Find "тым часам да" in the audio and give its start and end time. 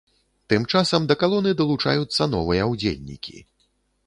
0.53-1.17